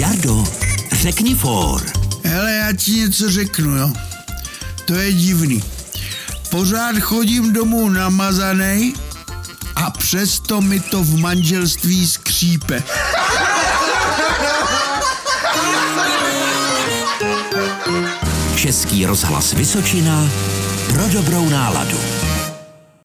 [0.00, 0.44] Jardo,
[0.92, 1.82] řekni for.
[2.24, 3.92] Hele, já ti něco řeknu, jo.
[4.84, 5.62] To je divný.
[6.48, 8.94] Pořád chodím domů namazaný
[9.76, 12.82] a přesto mi to v manželství skřípe.
[18.56, 20.28] Český rozhlas Vysočina
[20.88, 21.98] pro dobrou náladu.